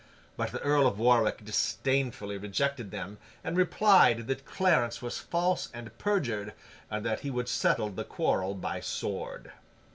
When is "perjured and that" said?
5.99-7.19